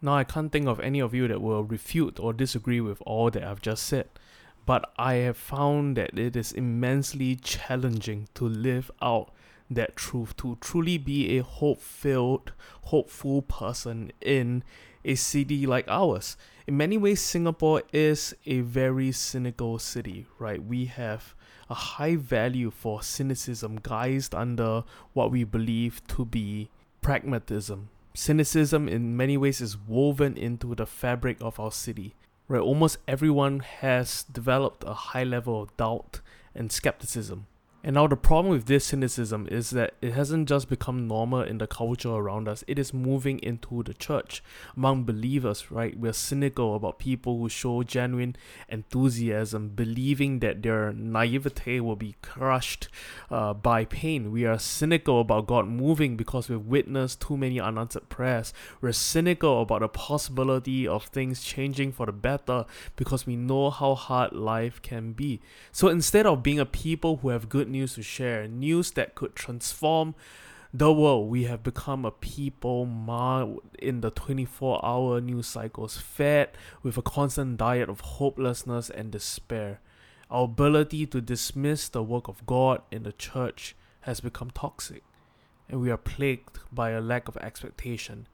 Now, 0.00 0.14
I 0.14 0.22
can't 0.22 0.52
think 0.52 0.68
of 0.68 0.78
any 0.78 1.00
of 1.00 1.12
you 1.12 1.26
that 1.26 1.42
will 1.42 1.64
refute 1.64 2.20
or 2.20 2.32
disagree 2.32 2.80
with 2.80 3.02
all 3.04 3.32
that 3.32 3.42
I've 3.42 3.60
just 3.60 3.82
said, 3.82 4.08
but 4.64 4.92
I 4.96 5.14
have 5.14 5.36
found 5.36 5.96
that 5.96 6.16
it 6.16 6.36
is 6.36 6.52
immensely 6.52 7.34
challenging 7.34 8.28
to 8.34 8.48
live 8.48 8.92
out 9.02 9.32
that 9.68 9.96
truth, 9.96 10.36
to 10.36 10.56
truly 10.60 10.98
be 10.98 11.36
a 11.36 11.42
hope 11.42 11.80
filled, 11.80 12.52
hopeful 12.82 13.42
person 13.42 14.12
in 14.20 14.62
a 15.04 15.16
city 15.16 15.66
like 15.66 15.88
ours. 15.88 16.36
In 16.68 16.76
many 16.76 16.96
ways, 16.96 17.20
Singapore 17.20 17.82
is 17.92 18.36
a 18.46 18.60
very 18.60 19.10
cynical 19.10 19.80
city, 19.80 20.28
right? 20.38 20.62
We 20.62 20.84
have 20.84 21.34
a 21.68 21.74
high 21.74 22.14
value 22.14 22.70
for 22.70 23.02
cynicism 23.02 23.80
guised 23.80 24.32
under 24.32 24.84
what 25.12 25.32
we 25.32 25.42
believe 25.42 26.06
to 26.06 26.24
be 26.24 26.70
pragmatism. 27.08 27.88
Cynicism, 28.12 28.86
in 28.86 29.16
many 29.16 29.38
ways, 29.38 29.62
is 29.62 29.78
woven 29.78 30.36
into 30.36 30.74
the 30.74 30.84
fabric 30.84 31.38
of 31.40 31.58
our 31.58 31.72
city, 31.72 32.14
where 32.48 32.60
almost 32.60 32.98
everyone 33.08 33.60
has 33.60 34.24
developed 34.24 34.84
a 34.86 34.92
high 34.92 35.24
level 35.24 35.62
of 35.62 35.74
doubt 35.78 36.20
and 36.54 36.70
skepticism. 36.70 37.46
And 37.84 37.94
now 37.94 38.08
the 38.08 38.16
problem 38.16 38.52
with 38.52 38.66
this 38.66 38.86
cynicism 38.86 39.46
is 39.52 39.70
that 39.70 39.94
it 40.02 40.12
hasn't 40.12 40.48
just 40.48 40.68
become 40.68 41.06
normal 41.06 41.42
in 41.42 41.58
the 41.58 41.68
culture 41.68 42.10
around 42.10 42.48
us, 42.48 42.64
it 42.66 42.76
is 42.76 42.92
moving 42.92 43.38
into 43.38 43.84
the 43.84 43.94
church. 43.94 44.42
Among 44.76 45.04
believers, 45.04 45.70
right? 45.70 45.96
We're 45.96 46.12
cynical 46.12 46.74
about 46.74 46.98
people 46.98 47.38
who 47.38 47.48
show 47.48 47.84
genuine 47.84 48.34
enthusiasm, 48.68 49.68
believing 49.70 50.40
that 50.40 50.62
their 50.62 50.92
naivete 50.92 51.78
will 51.78 51.94
be 51.94 52.16
crushed 52.20 52.88
uh, 53.30 53.54
by 53.54 53.84
pain. 53.84 54.32
We 54.32 54.44
are 54.44 54.58
cynical 54.58 55.20
about 55.20 55.46
God 55.46 55.68
moving 55.68 56.16
because 56.16 56.48
we've 56.48 56.60
witnessed 56.60 57.20
too 57.20 57.36
many 57.36 57.60
unanswered 57.60 58.08
prayers. 58.08 58.52
We're 58.80 58.92
cynical 58.92 59.62
about 59.62 59.80
the 59.82 59.88
possibility 59.88 60.86
of 60.88 61.04
things 61.04 61.44
changing 61.44 61.92
for 61.92 62.06
the 62.06 62.12
better 62.12 62.64
because 62.96 63.24
we 63.24 63.36
know 63.36 63.70
how 63.70 63.94
hard 63.94 64.32
life 64.32 64.82
can 64.82 65.12
be. 65.12 65.40
So 65.70 65.86
instead 65.86 66.26
of 66.26 66.42
being 66.42 66.58
a 66.58 66.66
people 66.66 67.18
who 67.18 67.28
have 67.28 67.48
good 67.48 67.67
good 67.68 67.72
news 67.72 67.94
to 67.96 68.02
share, 68.02 68.48
news 68.48 68.92
that 68.92 69.14
could 69.14 69.34
transform 69.34 70.14
the 70.72 70.90
world. 70.90 71.28
We 71.28 71.44
have 71.44 71.62
become 71.62 72.06
a 72.06 72.10
people 72.10 72.86
marred 72.86 73.58
in 73.78 74.00
the 74.00 74.10
24 74.10 74.82
hour 74.82 75.20
news 75.20 75.46
cycles, 75.46 75.98
fed 75.98 76.48
with 76.82 76.96
a 76.96 77.02
constant 77.02 77.58
diet 77.58 77.90
of 77.90 78.00
hopelessness 78.00 78.88
and 78.88 79.10
despair. 79.10 79.80
Our 80.30 80.44
ability 80.44 81.06
to 81.08 81.20
dismiss 81.20 81.90
the 81.90 82.02
work 82.02 82.26
of 82.26 82.46
God 82.46 82.80
in 82.90 83.02
the 83.02 83.12
church 83.12 83.76
has 84.02 84.20
become 84.20 84.50
toxic, 84.50 85.02
and 85.68 85.82
we 85.82 85.90
are 85.90 85.98
plagued 85.98 86.58
by 86.72 86.90
a 86.90 87.02
lack 87.02 87.28
of 87.28 87.36
expectation 87.36 88.28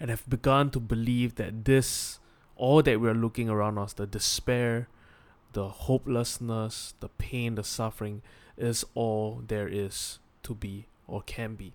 and 0.00 0.08
have 0.08 0.28
begun 0.30 0.70
to 0.70 0.80
believe 0.80 1.34
that 1.34 1.66
this, 1.66 2.20
all 2.56 2.82
that 2.82 3.00
we 3.00 3.08
are 3.08 3.14
looking 3.14 3.50
around 3.50 3.76
us, 3.76 3.92
the 3.92 4.06
despair, 4.06 4.88
the 5.52 5.68
hopelessness, 5.68 6.94
the 7.00 7.08
pain, 7.08 7.54
the 7.54 7.64
suffering, 7.64 8.22
is 8.58 8.84
all 8.94 9.42
there 9.46 9.68
is 9.68 10.18
to 10.42 10.54
be 10.54 10.86
or 11.06 11.22
can 11.22 11.54
be. 11.54 11.72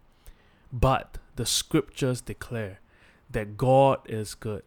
But 0.72 1.18
the 1.36 1.46
scriptures 1.46 2.22
declare 2.22 2.80
that 3.30 3.58
God 3.58 4.00
is 4.06 4.36
good 4.36 4.63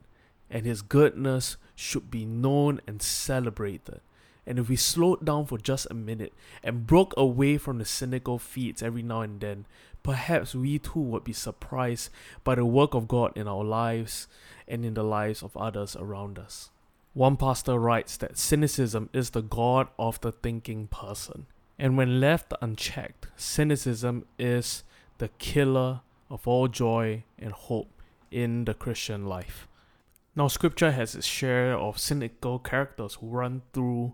and 0.51 0.67
his 0.67 0.83
goodness 0.83 1.57
should 1.75 2.11
be 2.11 2.25
known 2.25 2.81
and 2.87 3.03
celebrated. 3.03 4.01
And 4.47 4.61
if 4.61 4.69
we 4.69 4.77
slowed 4.77 5.25
down 5.25 5.47
for 5.47 5.59
just 5.59 5.89
a 5.91 5.95
minute 5.95 6.33
and 6.63 6.87
broke 6.87 7.13
away 7.17 7.59
from 7.59 7.79
the 7.79 7.85
cynical 7.85 8.39
feats 8.39 8.83
every 8.83 9.03
now 9.03 9.23
and 9.23 9.41
then, 9.41 9.67
perhaps 10.05 10.55
we 10.55 10.79
too 10.79 11.01
would 11.01 11.25
be 11.25 11.33
surprised 11.33 12.11
by 12.45 12.55
the 12.55 12.65
work 12.65 12.95
of 12.95 13.09
God 13.09 13.33
in 13.37 13.49
our 13.49 13.65
lives 13.65 14.29
and 14.69 14.85
in 14.85 14.95
the 14.95 15.03
lives 15.03 15.43
of 15.43 15.57
others 15.57 15.97
around 15.97 16.39
us. 16.39 16.71
One 17.13 17.37
pastor 17.37 17.79
writes 17.79 18.17
that 18.19 18.39
cynicism 18.39 19.11
is 19.13 19.31
the 19.31 19.43
God 19.43 19.89
of 19.99 20.21
the 20.21 20.31
thinking 20.31 20.87
person. 20.87 21.47
And 21.79 21.97
when 21.97 22.21
left 22.21 22.55
unchecked, 22.63 23.29
cynicism 23.37 24.25
is 24.39 24.83
the 25.19 25.29
killer 25.39 26.01
of 26.31 26.49
all 26.49 26.69
joy 26.69 27.25
and 27.39 27.53
hope 27.53 28.03
in 28.31 28.65
the 28.65 28.75
Christian 28.75 29.27
life. 29.27 29.69
Now, 30.35 30.49
scripture 30.49 30.93
has 30.93 31.15
its 31.15 31.27
share 31.27 31.77
of 31.77 31.99
cynical 31.99 32.59
characters 32.59 33.15
who 33.15 33.29
run 33.29 33.63
through 33.73 34.13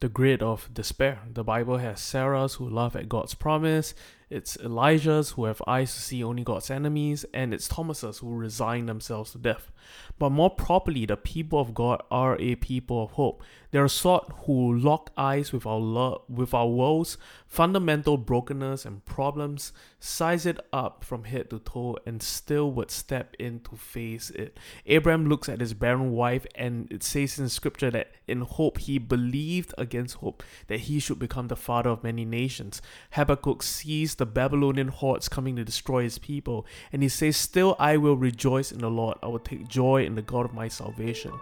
the 0.00 0.08
grid 0.08 0.42
of 0.42 0.68
despair. 0.72 1.20
The 1.32 1.44
Bible 1.44 1.78
has 1.78 2.00
Sarahs 2.00 2.56
who 2.56 2.68
laugh 2.68 2.94
at 2.94 3.08
God's 3.08 3.34
promise, 3.34 3.94
it's 4.30 4.56
Elijah's 4.56 5.30
who 5.30 5.44
have 5.44 5.62
eyes 5.66 5.94
to 5.94 6.00
see 6.00 6.24
only 6.24 6.42
God's 6.42 6.70
enemies, 6.70 7.24
and 7.34 7.52
it's 7.52 7.68
Thomas's 7.68 8.18
who 8.18 8.34
resign 8.34 8.86
themselves 8.86 9.32
to 9.32 9.38
death. 9.38 9.70
But 10.18 10.30
more 10.30 10.50
properly, 10.50 11.06
the 11.06 11.16
people 11.16 11.60
of 11.60 11.74
God 11.74 12.02
are 12.10 12.36
a 12.40 12.54
people 12.56 13.02
of 13.02 13.12
hope. 13.12 13.42
They're 13.70 13.84
a 13.84 13.88
sort 13.88 14.30
who 14.46 14.72
lock 14.72 15.10
eyes 15.16 15.52
with 15.52 15.66
our 15.66 15.80
love, 15.80 16.22
with 16.28 16.54
our 16.54 16.68
world's 16.68 17.18
fundamental 17.46 18.16
brokenness 18.16 18.84
and 18.84 19.04
problems, 19.04 19.72
size 19.98 20.46
it 20.46 20.60
up 20.72 21.04
from 21.04 21.24
head 21.24 21.50
to 21.50 21.58
toe, 21.58 21.98
and 22.06 22.22
still 22.22 22.70
would 22.70 22.90
step 22.90 23.34
in 23.38 23.60
to 23.60 23.76
face 23.76 24.30
it. 24.30 24.58
Abraham 24.86 25.26
looks 25.26 25.48
at 25.48 25.60
his 25.60 25.74
barren 25.74 26.12
wife, 26.12 26.46
and 26.54 26.90
it 26.92 27.02
says 27.02 27.38
in 27.38 27.48
scripture 27.48 27.90
that 27.90 28.12
in 28.28 28.42
hope 28.42 28.78
he 28.78 28.98
believed 28.98 29.74
against 29.76 30.16
hope 30.16 30.42
that 30.68 30.80
he 30.80 31.00
should 31.00 31.18
become 31.18 31.48
the 31.48 31.56
father 31.56 31.90
of 31.90 32.04
many 32.04 32.24
nations. 32.24 32.80
Habakkuk 33.12 33.62
sees 33.62 34.13
the 34.14 34.24
the 34.24 34.30
Babylonian 34.30 34.88
hordes 34.88 35.28
coming 35.28 35.54
to 35.56 35.64
destroy 35.64 36.04
his 36.04 36.16
people. 36.16 36.64
And 36.92 37.02
he 37.02 37.10
says, 37.10 37.36
Still 37.36 37.76
I 37.78 37.98
will 37.98 38.16
rejoice 38.16 38.72
in 38.72 38.78
the 38.78 38.90
Lord. 38.90 39.18
I 39.22 39.26
will 39.26 39.38
take 39.38 39.68
joy 39.68 40.06
in 40.06 40.14
the 40.14 40.22
God 40.22 40.46
of 40.46 40.54
my 40.54 40.66
salvation. 40.66 41.32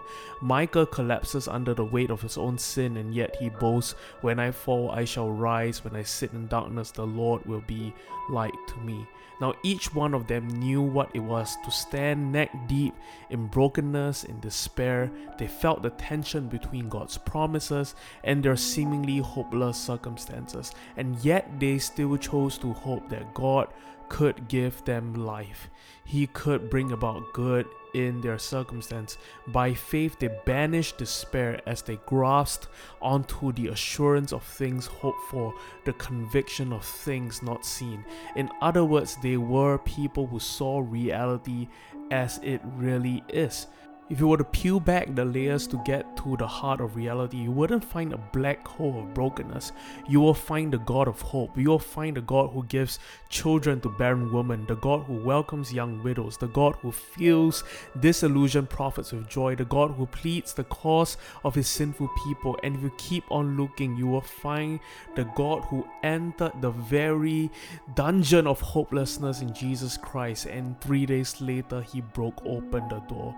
Micah 0.41 0.85
collapses 0.85 1.47
under 1.47 1.73
the 1.73 1.85
weight 1.85 2.09
of 2.09 2.21
his 2.21 2.37
own 2.37 2.57
sin, 2.57 2.97
and 2.97 3.15
yet 3.15 3.37
he 3.37 3.47
boasts, 3.47 3.95
When 4.19 4.37
I 4.37 4.51
fall, 4.51 4.91
I 4.91 5.05
shall 5.05 5.29
rise. 5.29 5.81
When 5.81 5.95
I 5.95 6.03
sit 6.03 6.33
in 6.33 6.47
darkness, 6.47 6.91
the 6.91 7.07
Lord 7.07 7.45
will 7.45 7.63
be 7.67 7.93
light 8.29 8.51
to 8.67 8.77
me. 8.79 9.07
Now, 9.41 9.53
each 9.63 9.93
one 9.93 10.13
of 10.13 10.27
them 10.27 10.47
knew 10.47 10.81
what 10.81 11.09
it 11.13 11.19
was 11.19 11.57
to 11.63 11.71
stand 11.71 12.31
neck 12.31 12.51
deep 12.67 12.93
in 13.29 13.47
brokenness, 13.47 14.23
in 14.23 14.39
despair. 14.39 15.11
They 15.37 15.47
felt 15.47 15.81
the 15.81 15.89
tension 15.91 16.47
between 16.47 16.89
God's 16.89 17.17
promises 17.17 17.95
and 18.23 18.43
their 18.43 18.55
seemingly 18.55 19.17
hopeless 19.17 19.77
circumstances, 19.77 20.73
and 20.97 21.17
yet 21.23 21.59
they 21.59 21.79
still 21.79 22.17
chose 22.17 22.57
to 22.59 22.73
hope 22.73 23.09
that 23.09 23.33
God 23.33 23.67
could 24.09 24.47
give 24.47 24.83
them 24.85 25.13
life. 25.13 25.69
He 26.03 26.27
could 26.27 26.69
bring 26.69 26.91
about 26.91 27.33
good 27.33 27.65
in 27.93 28.21
their 28.21 28.37
circumstance. 28.37 29.17
By 29.47 29.73
faith, 29.73 30.17
they 30.19 30.29
banished 30.45 30.97
despair 30.97 31.61
as 31.65 31.81
they 31.81 31.99
grasped 32.05 32.67
onto 33.01 33.51
the 33.51 33.67
assurance 33.67 34.33
of 34.33 34.43
things 34.43 34.85
hoped 34.85 35.21
for, 35.29 35.53
the 35.85 35.93
conviction 35.93 36.73
of 36.73 36.83
things 36.83 37.41
not 37.41 37.65
seen. 37.65 38.03
In 38.35 38.49
other 38.61 38.85
words, 38.85 39.17
they 39.21 39.37
were 39.37 39.77
people 39.79 40.27
who 40.27 40.39
saw 40.39 40.79
reality 40.79 41.67
as 42.11 42.39
it 42.43 42.61
really 42.63 43.23
is. 43.29 43.67
If 44.09 44.19
you 44.19 44.27
were 44.27 44.37
to 44.37 44.43
peel 44.43 44.79
back 44.79 45.15
the 45.15 45.23
layers 45.23 45.65
to 45.67 45.81
get 45.85 46.17
to 46.17 46.35
the 46.37 46.45
heart 46.45 46.81
of 46.81 46.95
reality, 46.95 47.37
you 47.37 47.51
wouldn't 47.51 47.85
find 47.85 48.13
a 48.13 48.17
black 48.17 48.67
hole 48.67 48.99
of 48.99 49.13
brokenness. 49.13 49.71
You 50.07 50.19
will 50.19 50.33
find 50.33 50.73
the 50.73 50.77
God 50.79 51.07
of 51.07 51.21
hope. 51.21 51.57
You 51.57 51.69
will 51.69 51.79
find 51.79 52.17
the 52.17 52.21
God 52.21 52.51
who 52.51 52.63
gives 52.65 52.99
children 53.29 53.79
to 53.81 53.89
barren 53.89 54.31
women, 54.31 54.65
the 54.67 54.75
God 54.75 55.03
who 55.03 55.23
welcomes 55.23 55.73
young 55.73 56.03
widows, 56.03 56.37
the 56.37 56.49
God 56.49 56.75
who 56.81 56.91
fills 56.91 57.63
disillusioned 58.01 58.69
prophets 58.69 59.13
with 59.13 59.29
joy, 59.29 59.55
the 59.55 59.65
God 59.65 59.91
who 59.91 60.05
pleads 60.05 60.53
the 60.53 60.65
cause 60.65 61.17
of 61.45 61.55
his 61.55 61.67
sinful 61.67 62.09
people. 62.25 62.59
And 62.61 62.75
if 62.75 62.83
you 62.83 62.91
keep 62.97 63.23
on 63.31 63.55
looking, 63.55 63.95
you 63.95 64.07
will 64.07 64.21
find 64.21 64.81
the 65.15 65.23
God 65.35 65.63
who 65.65 65.87
entered 66.03 66.61
the 66.61 66.71
very 66.71 67.49
dungeon 67.95 68.47
of 68.47 68.59
hopelessness 68.59 69.41
in 69.41 69.53
Jesus 69.53 69.97
Christ, 69.97 70.45
and 70.45 70.79
three 70.81 71.05
days 71.05 71.39
later, 71.39 71.81
he 71.81 72.01
broke 72.01 72.41
open 72.45 72.87
the 72.89 72.99
door. 73.07 73.33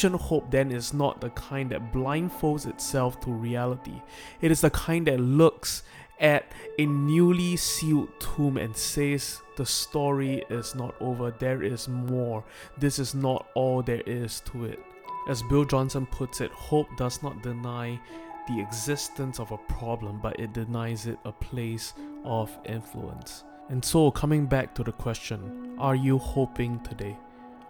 Hope 0.00 0.50
then 0.50 0.70
is 0.70 0.92
not 0.92 1.20
the 1.20 1.30
kind 1.30 1.70
that 1.70 1.92
blindfolds 1.92 2.66
itself 2.66 3.20
to 3.20 3.30
reality. 3.30 4.02
It 4.40 4.50
is 4.50 4.60
the 4.60 4.70
kind 4.70 5.06
that 5.06 5.20
looks 5.20 5.82
at 6.20 6.52
a 6.78 6.86
newly 6.86 7.56
sealed 7.56 8.08
tomb 8.20 8.56
and 8.56 8.76
says, 8.76 9.42
The 9.56 9.66
story 9.66 10.44
is 10.48 10.74
not 10.74 10.94
over, 11.00 11.32
there 11.32 11.62
is 11.62 11.88
more. 11.88 12.44
This 12.78 12.98
is 12.98 13.14
not 13.14 13.48
all 13.54 13.82
there 13.82 14.02
is 14.06 14.40
to 14.52 14.64
it. 14.64 14.80
As 15.28 15.42
Bill 15.42 15.64
Johnson 15.64 16.06
puts 16.06 16.40
it, 16.40 16.50
hope 16.52 16.88
does 16.96 17.22
not 17.22 17.42
deny 17.42 18.00
the 18.48 18.60
existence 18.60 19.38
of 19.38 19.52
a 19.52 19.58
problem, 19.58 20.18
but 20.20 20.38
it 20.38 20.52
denies 20.52 21.06
it 21.06 21.18
a 21.24 21.32
place 21.32 21.94
of 22.24 22.50
influence. 22.64 23.44
And 23.68 23.84
so, 23.84 24.10
coming 24.10 24.46
back 24.46 24.74
to 24.74 24.84
the 24.84 24.92
question, 24.92 25.76
are 25.78 25.94
you 25.94 26.18
hoping 26.18 26.80
today? 26.80 27.16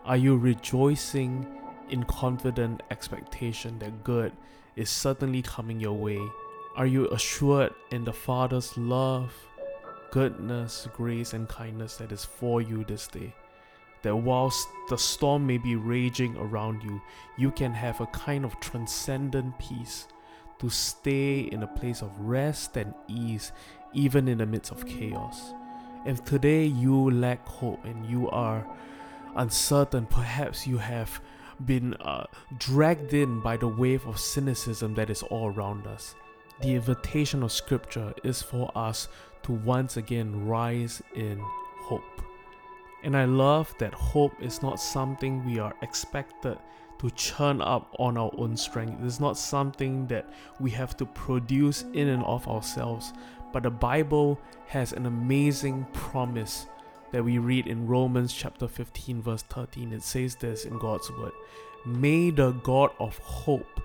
Are 0.05 0.17
you 0.17 0.37
rejoicing 0.37 1.47
in 1.91 2.05
confident 2.05 2.83
expectation 2.91 3.79
that 3.81 4.05
good 4.05 4.33
is 4.77 4.91
certainly 4.91 5.43
coming 5.43 5.81
your 5.81 5.93
way? 5.93 6.21
Are 6.77 6.87
you 6.87 7.09
assured 7.11 7.75
in 7.91 8.05
the 8.05 8.13
Father's 8.13 8.77
love, 8.79 9.33
goodness, 10.11 10.89
grace, 10.95 11.35
and 11.35 11.49
kindness 11.49 11.97
that 11.97 12.13
is 12.13 12.25
for 12.25 12.63
you 12.63 12.85
this 12.85 13.07
day? 13.09 13.35
That 14.03 14.17
whilst 14.17 14.67
the 14.89 14.99
storm 14.99 15.47
may 15.47 15.59
be 15.59 15.77
raging 15.77 16.37
around 16.37 16.83
you, 16.83 17.01
you 17.37 17.51
can 17.51 17.73
have 17.73 18.01
a 18.01 18.07
kind 18.07 18.45
of 18.45 18.59
transcendent 18.61 19.59
peace 19.59 20.09
to 20.59 20.71
stay 20.71 21.41
in 21.41 21.63
a 21.63 21.67
place 21.67 22.03
of 22.03 22.19
rest 22.19 22.77
and 22.77 22.95
ease, 23.09 23.53
even 23.93 24.29
in 24.29 24.39
the 24.39 24.47
midst 24.47 24.73
of 24.73 24.87
chaos. 24.87 25.53
If 26.05 26.25
today 26.25 26.65
you 26.65 27.11
lack 27.11 27.47
hope 27.47 27.85
and 27.85 28.05
you 28.07 28.29
are 28.31 28.67
uncertain, 29.37 30.07
perhaps 30.07 30.67
you 30.67 30.79
have 30.79 31.21
been 31.65 31.95
uh, 31.95 32.27
dragged 32.59 33.15
in 33.15 33.41
by 33.41 33.57
the 33.57 33.69
wave 33.69 34.07
of 34.07 34.19
cynicism 34.19 34.95
that 34.95 35.11
is 35.11 35.23
all 35.25 35.49
around 35.53 35.87
us. 35.87 36.15
The 36.61 36.75
invitation 36.75 37.43
of 37.43 37.53
Scripture 37.53 38.15
is 38.23 38.43
for 38.43 38.71
us 38.77 39.09
to 39.45 39.53
once 39.53 39.97
again 39.97 40.47
rise 40.47 41.03
in 41.15 41.39
hope. 41.85 42.23
And 43.03 43.17
I 43.17 43.25
love 43.25 43.75
that 43.79 43.95
hope 43.95 44.41
is 44.41 44.63
not 44.63 44.79
something 44.79 45.45
we 45.45 45.59
are 45.59 45.75
expected 45.83 46.59
to 47.01 47.11
churn 47.11 47.61
up 47.61 47.93
on 47.99 48.17
our 48.17 48.31
own 48.39 48.57
strength. 48.57 49.03
It 49.03 49.07
is 49.07 49.19
not 49.19 49.37
something 49.37 50.07
that 50.07 50.33
we 50.61 50.71
have 50.71 50.97
to 50.99 51.07
produce 51.07 51.83
in 51.95 52.09
and 52.09 52.23
of 52.25 52.47
ourselves, 52.47 53.13
But 53.53 53.65
the 53.65 53.71
Bible 53.71 54.41
has 54.67 54.93
an 54.93 55.07
amazing 55.07 55.87
promise 55.93 56.67
that 57.13 57.25
we 57.25 57.39
read 57.39 57.67
in 57.67 57.87
Romans 57.87 58.33
chapter 58.33 58.67
15, 58.67 59.23
verse 59.23 59.43
13. 59.43 59.93
It 59.93 60.03
says 60.03 60.35
this 60.35 60.65
in 60.65 60.79
God's 60.79 61.11
word 61.11 61.33
May 61.87 62.31
the 62.31 62.53
God 62.53 62.91
of 62.99 63.19
hope 63.19 63.81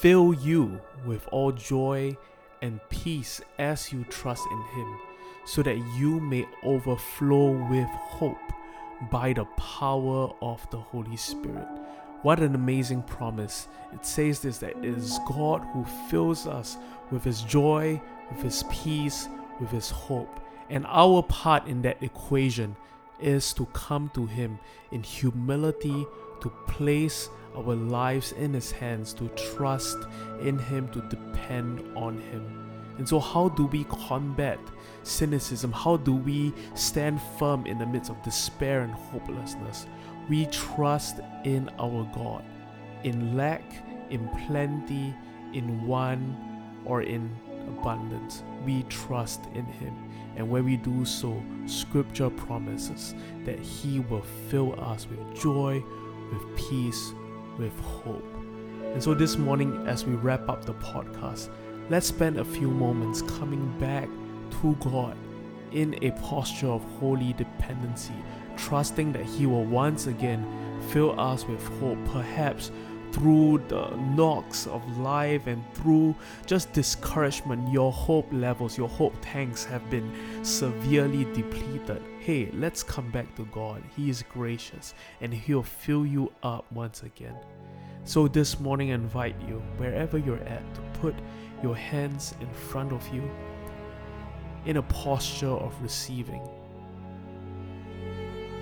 fill 0.00 0.34
you 0.34 0.80
with 1.04 1.26
all 1.30 1.52
joy 1.52 2.16
and 2.62 2.80
peace 2.88 3.40
as 3.58 3.92
you 3.92 4.04
trust 4.04 4.44
in 4.50 4.62
Him, 4.78 4.98
so 5.44 5.62
that 5.62 5.76
you 5.96 6.20
may 6.20 6.46
overflow 6.62 7.50
with 7.68 7.88
hope 7.88 8.38
by 9.10 9.32
the 9.32 9.44
power 9.56 10.32
of 10.40 10.68
the 10.70 10.78
Holy 10.78 11.16
Spirit. 11.16 11.68
What 12.22 12.40
an 12.40 12.54
amazing 12.54 13.02
promise. 13.02 13.68
It 13.92 14.04
says 14.06 14.40
this 14.40 14.58
that 14.58 14.76
it 14.78 14.84
is 14.84 15.20
God 15.28 15.60
who 15.72 15.84
fills 16.08 16.46
us 16.46 16.78
with 17.10 17.22
His 17.24 17.42
joy, 17.42 18.00
with 18.30 18.42
His 18.42 18.64
peace, 18.70 19.28
with 19.60 19.70
His 19.70 19.90
hope. 19.90 20.40
And 20.68 20.86
our 20.88 21.22
part 21.22 21.66
in 21.66 21.82
that 21.82 22.02
equation 22.02 22.76
is 23.20 23.52
to 23.54 23.66
come 23.66 24.10
to 24.14 24.26
Him 24.26 24.58
in 24.90 25.02
humility, 25.02 26.06
to 26.40 26.50
place 26.66 27.28
our 27.56 27.74
lives 27.74 28.32
in 28.32 28.52
His 28.52 28.70
hands, 28.70 29.14
to 29.14 29.28
trust 29.54 29.98
in 30.40 30.58
Him, 30.58 30.88
to 30.88 31.00
depend 31.02 31.80
on 31.96 32.18
Him. 32.18 32.66
And 32.98 33.08
so, 33.08 33.20
how 33.20 33.50
do 33.50 33.66
we 33.66 33.84
combat 33.84 34.58
cynicism? 35.02 35.70
How 35.70 35.98
do 35.98 36.14
we 36.14 36.52
stand 36.74 37.20
firm 37.38 37.66
in 37.66 37.78
the 37.78 37.86
midst 37.86 38.10
of 38.10 38.22
despair 38.22 38.82
and 38.82 38.92
hopelessness? 38.92 39.86
We 40.28 40.46
trust 40.46 41.20
in 41.44 41.70
our 41.78 42.04
God. 42.14 42.44
In 43.04 43.36
lack, 43.36 43.62
in 44.10 44.28
plenty, 44.46 45.14
in 45.52 45.86
one, 45.86 46.36
or 46.84 47.02
in 47.02 47.30
abundance, 47.68 48.42
we 48.64 48.82
trust 48.84 49.44
in 49.54 49.64
Him. 49.64 49.94
And 50.36 50.48
when 50.50 50.64
we 50.64 50.76
do 50.76 51.04
so, 51.04 51.42
Scripture 51.66 52.30
promises 52.30 53.14
that 53.44 53.58
He 53.58 54.00
will 54.00 54.24
fill 54.48 54.78
us 54.80 55.06
with 55.08 55.40
joy, 55.40 55.82
with 56.32 56.56
peace, 56.56 57.12
with 57.58 57.78
hope. 57.80 58.24
And 58.92 59.02
so 59.02 59.14
this 59.14 59.36
morning, 59.36 59.86
as 59.86 60.04
we 60.04 60.14
wrap 60.14 60.48
up 60.48 60.64
the 60.64 60.74
podcast, 60.74 61.50
let's 61.90 62.06
spend 62.06 62.38
a 62.38 62.44
few 62.44 62.70
moments 62.70 63.22
coming 63.22 63.66
back 63.78 64.08
to 64.62 64.74
God 64.80 65.16
in 65.72 66.02
a 66.02 66.10
posture 66.12 66.68
of 66.68 66.82
holy 66.98 67.32
dependency, 67.34 68.14
trusting 68.56 69.12
that 69.12 69.24
He 69.24 69.46
will 69.46 69.64
once 69.64 70.06
again 70.06 70.46
fill 70.90 71.18
us 71.20 71.46
with 71.46 71.62
hope, 71.80 71.98
perhaps 72.06 72.70
through 73.16 73.62
the 73.68 73.88
knocks 74.14 74.66
of 74.66 74.98
life 74.98 75.46
and 75.46 75.64
through 75.72 76.14
just 76.44 76.70
discouragement, 76.74 77.72
your 77.72 77.90
hope 77.90 78.28
levels, 78.30 78.76
your 78.76 78.90
hope 78.90 79.14
tanks 79.22 79.64
have 79.64 79.88
been 79.88 80.12
severely 80.42 81.24
depleted. 81.32 82.02
Hey, 82.20 82.50
let's 82.52 82.82
come 82.82 83.10
back 83.10 83.34
to 83.36 83.46
God. 83.46 83.82
He 83.96 84.10
is 84.10 84.22
gracious 84.22 84.92
and 85.22 85.32
He'll 85.32 85.62
fill 85.62 86.04
you 86.04 86.30
up 86.42 86.70
once 86.70 87.04
again. 87.04 87.36
So, 88.04 88.28
this 88.28 88.60
morning, 88.60 88.90
I 88.90 88.94
invite 88.96 89.34
you, 89.48 89.62
wherever 89.78 90.18
you're 90.18 90.44
at, 90.44 90.74
to 90.74 90.80
put 91.00 91.14
your 91.62 91.74
hands 91.74 92.34
in 92.42 92.50
front 92.50 92.92
of 92.92 93.08
you 93.14 93.28
in 94.66 94.76
a 94.76 94.82
posture 94.82 95.56
of 95.56 95.74
receiving. 95.82 96.46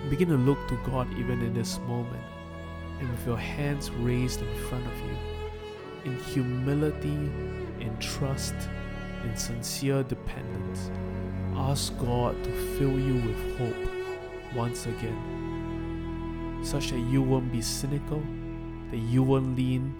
Begin 0.08 0.28
to 0.28 0.36
look 0.36 0.68
to 0.68 0.76
God 0.86 1.12
even 1.18 1.42
in 1.42 1.54
this 1.54 1.80
moment 1.80 2.23
and 3.00 3.10
with 3.10 3.26
your 3.26 3.36
hands 3.36 3.90
raised 3.90 4.40
in 4.40 4.54
front 4.68 4.86
of 4.86 4.98
you, 5.00 5.16
in 6.04 6.18
humility, 6.24 7.30
in 7.80 7.96
trust, 8.00 8.54
in 9.24 9.36
sincere 9.36 10.02
dependence, 10.02 10.90
ask 11.56 11.96
God 11.98 12.42
to 12.44 12.50
fill 12.76 12.98
you 12.98 13.14
with 13.14 13.58
hope 13.58 14.54
once 14.54 14.86
again, 14.86 16.60
such 16.62 16.90
that 16.90 17.00
you 17.00 17.22
won't 17.22 17.50
be 17.50 17.62
cynical, 17.62 18.22
that 18.90 18.98
you 18.98 19.22
won't 19.22 19.56
lean 19.56 19.94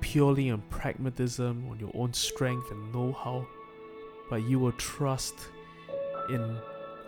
purely 0.00 0.50
on 0.50 0.62
pragmatism, 0.70 1.66
on 1.70 1.78
your 1.78 1.90
own 1.94 2.12
strength 2.12 2.70
and 2.70 2.92
know 2.92 3.12
how, 3.12 3.46
but 4.28 4.42
you 4.42 4.58
will 4.58 4.72
trust 4.72 5.34
in 6.28 6.40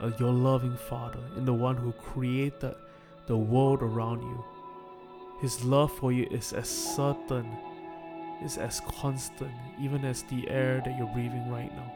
uh, 0.00 0.10
your 0.18 0.32
loving 0.32 0.76
Father, 0.76 1.20
in 1.36 1.44
the 1.44 1.52
one 1.52 1.76
who 1.76 1.92
created 1.92 2.74
the 3.26 3.36
world 3.36 3.82
around 3.82 4.20
you 4.22 4.44
his 5.40 5.64
love 5.64 5.92
for 5.92 6.12
you 6.12 6.26
is 6.30 6.52
as 6.52 6.68
certain, 6.68 7.46
is 8.42 8.56
as 8.56 8.80
constant, 8.80 9.52
even 9.80 10.04
as 10.04 10.22
the 10.24 10.48
air 10.48 10.80
that 10.84 10.96
you're 10.96 11.12
breathing 11.12 11.50
right 11.50 11.74
now. 11.74 11.92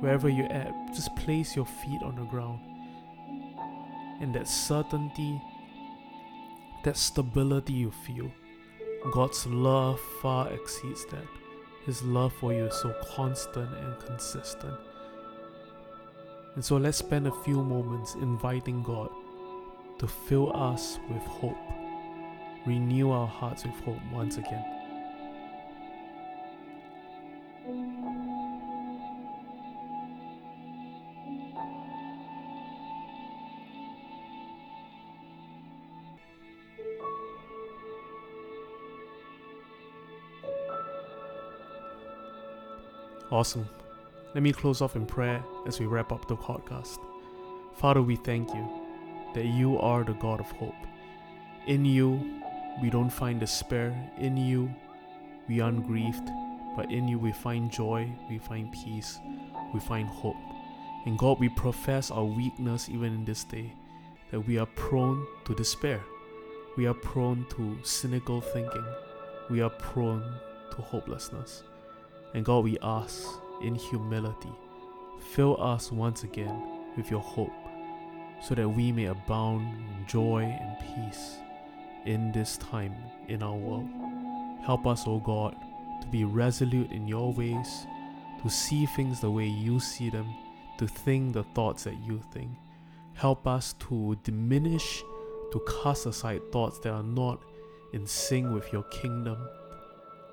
Wherever 0.00 0.28
you're 0.28 0.52
at, 0.52 0.72
just 0.94 1.14
place 1.16 1.56
your 1.56 1.66
feet 1.66 2.02
on 2.02 2.16
the 2.16 2.24
ground. 2.24 2.60
And 4.20 4.34
that 4.34 4.48
certainty, 4.48 5.40
that 6.84 6.96
stability 6.96 7.72
you 7.72 7.90
feel, 7.90 8.30
God's 9.12 9.46
love 9.46 9.98
far 10.20 10.52
exceeds 10.52 11.06
that. 11.06 11.26
His 11.86 12.02
love 12.02 12.32
for 12.34 12.52
you 12.52 12.66
is 12.66 12.74
so 12.74 12.94
constant 13.14 13.74
and 13.74 13.98
consistent. 14.00 14.78
And 16.54 16.64
so 16.64 16.76
let's 16.76 16.98
spend 16.98 17.26
a 17.26 17.42
few 17.42 17.62
moments 17.62 18.14
inviting 18.14 18.82
God 18.82 19.10
to 20.00 20.08
fill 20.08 20.50
us 20.56 20.98
with 21.10 21.22
hope. 21.24 21.58
Renew 22.64 23.10
our 23.10 23.26
hearts 23.26 23.64
with 23.64 23.74
hope 23.80 23.98
once 24.10 24.38
again. 24.38 24.64
Awesome. 43.30 43.68
Let 44.34 44.42
me 44.42 44.52
close 44.54 44.80
off 44.80 44.96
in 44.96 45.04
prayer 45.04 45.44
as 45.66 45.78
we 45.78 45.84
wrap 45.84 46.10
up 46.10 46.26
the 46.26 46.36
podcast. 46.36 46.98
Father, 47.76 48.00
we 48.00 48.16
thank 48.16 48.48
you 48.54 48.79
that 49.34 49.46
you 49.46 49.78
are 49.78 50.04
the 50.04 50.14
God 50.14 50.40
of 50.40 50.50
hope. 50.52 50.74
In 51.66 51.84
you, 51.84 52.40
we 52.82 52.90
don't 52.90 53.10
find 53.10 53.38
despair. 53.40 53.94
In 54.18 54.36
you, 54.36 54.74
we 55.48 55.60
aren't 55.60 55.86
grieved. 55.86 56.30
But 56.76 56.90
in 56.90 57.08
you, 57.08 57.18
we 57.18 57.32
find 57.32 57.70
joy, 57.70 58.10
we 58.28 58.38
find 58.38 58.72
peace, 58.72 59.18
we 59.74 59.80
find 59.80 60.08
hope. 60.08 60.36
And 61.06 61.18
God, 61.18 61.40
we 61.40 61.48
profess 61.48 62.10
our 62.10 62.24
weakness 62.24 62.88
even 62.88 63.12
in 63.14 63.24
this 63.24 63.44
day, 63.44 63.72
that 64.30 64.40
we 64.40 64.58
are 64.58 64.66
prone 64.66 65.26
to 65.44 65.54
despair. 65.54 66.00
We 66.76 66.86
are 66.86 66.94
prone 66.94 67.46
to 67.50 67.78
cynical 67.82 68.40
thinking. 68.40 68.84
We 69.50 69.60
are 69.60 69.70
prone 69.70 70.22
to 70.70 70.82
hopelessness. 70.82 71.64
And 72.34 72.44
God, 72.44 72.64
we 72.64 72.78
ask 72.82 73.28
in 73.62 73.74
humility, 73.74 74.52
fill 75.32 75.60
us 75.60 75.90
once 75.90 76.22
again 76.22 76.62
with 76.96 77.10
your 77.10 77.20
hope 77.20 77.69
so 78.42 78.54
that 78.54 78.68
we 78.68 78.92
may 78.92 79.06
abound 79.06 79.66
in 79.66 80.06
joy 80.06 80.42
and 80.42 80.76
peace 80.78 81.36
in 82.04 82.32
this 82.32 82.56
time 82.56 82.94
in 83.28 83.42
our 83.42 83.56
world. 83.56 83.88
Help 84.64 84.86
us, 84.86 85.04
O 85.06 85.18
God, 85.18 85.54
to 86.00 86.06
be 86.08 86.24
resolute 86.24 86.90
in 86.90 87.06
your 87.06 87.32
ways, 87.32 87.86
to 88.42 88.48
see 88.48 88.86
things 88.86 89.20
the 89.20 89.30
way 89.30 89.46
you 89.46 89.80
see 89.80 90.10
them, 90.10 90.26
to 90.78 90.86
think 90.86 91.34
the 91.34 91.42
thoughts 91.54 91.84
that 91.84 91.98
you 92.06 92.22
think. 92.32 92.50
Help 93.14 93.46
us 93.46 93.74
to 93.74 94.16
diminish, 94.22 95.02
to 95.52 95.60
cast 95.82 96.06
aside 96.06 96.40
thoughts 96.52 96.78
that 96.80 96.92
are 96.92 97.02
not 97.02 97.42
in 97.92 98.06
sync 98.06 98.50
with 98.52 98.72
your 98.72 98.84
kingdom. 98.84 99.36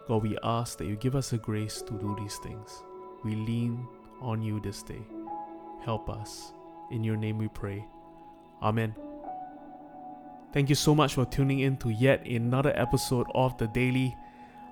God, 0.08 0.24
we 0.24 0.38
ask 0.44 0.78
that 0.78 0.86
you 0.86 0.96
give 0.96 1.16
us 1.16 1.32
the 1.32 1.38
grace 1.38 1.82
to 1.82 1.94
do 1.94 2.16
these 2.18 2.38
things. 2.38 2.84
We 3.26 3.36
lean 3.36 3.86
on 4.22 4.42
you 4.42 4.62
this 4.62 4.84
day. 4.84 5.02
Help 5.84 6.10
us. 6.10 6.54
In 6.92 7.04
your 7.04 7.18
name 7.18 7.38
we 7.38 7.50
pray. 7.50 7.86
Amen. 8.62 8.96
Thank 10.54 10.70
you 10.70 10.76
so 10.76 10.96
much 10.96 11.14
for 11.14 11.26
tuning 11.26 11.60
in 11.60 11.78
to 11.78 11.90
yet 11.90 12.26
another 12.26 12.72
episode 12.76 13.28
of 13.36 13.58
The 13.58 13.68
Daily. 13.68 14.16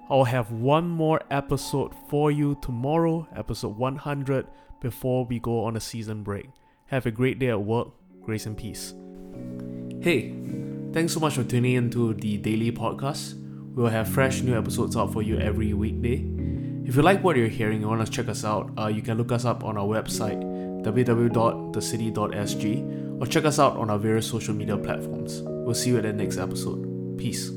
I'll 0.10 0.24
have 0.24 0.52
one 0.52 0.88
more 0.88 1.22
episode 1.30 1.94
for 2.10 2.32
you 2.32 2.58
tomorrow, 2.62 3.28
episode 3.36 3.78
100, 3.78 4.48
before 4.82 5.26
we 5.26 5.40
go 5.40 5.66
on 5.66 5.76
a 5.76 5.80
season 5.80 6.24
break. 6.24 6.50
Have 6.88 7.06
a 7.06 7.12
great 7.12 7.40
day 7.40 7.50
at 7.50 7.62
work. 7.62 7.90
Grace 8.24 8.46
and 8.46 8.58
peace. 8.58 8.94
Hey, 10.02 10.34
thanks 10.94 11.14
so 11.14 11.20
much 11.20 11.36
for 11.36 11.44
tuning 11.44 11.74
in 11.74 11.90
to 11.92 12.14
the 12.14 12.38
daily 12.38 12.72
podcast. 12.72 13.42
We'll 13.76 13.88
have 13.88 14.08
fresh 14.08 14.42
new 14.42 14.58
episodes 14.58 14.96
out 14.96 15.12
for 15.12 15.22
you 15.22 15.38
every 15.38 15.74
weekday. 15.74 16.26
If 16.86 16.96
you 16.96 17.02
like 17.02 17.24
what 17.24 17.36
you're 17.36 17.48
hearing 17.48 17.82
and 17.82 17.90
want 17.90 18.06
to 18.06 18.12
check 18.12 18.30
us 18.30 18.46
out, 18.46 18.72
uh, 18.78 18.88
you 18.88 19.02
can 19.02 19.18
look 19.18 19.32
us 19.32 19.44
up 19.44 19.64
on 19.64 19.78
our 19.78 19.86
website 19.86 20.40
www.thecity.sg 20.84 23.05
or 23.20 23.28
check 23.28 23.46
us 23.46 23.60
out 23.60 23.78
on 23.78 23.90
our 23.90 23.98
various 23.98 24.28
social 24.28 24.54
media 24.54 24.78
platforms. 24.78 25.42
We'll 25.44 25.76
see 25.76 25.92
you 25.92 25.98
at 25.98 26.04
the 26.04 26.14
next 26.14 26.38
episode. 26.38 27.18
Peace. 27.18 27.52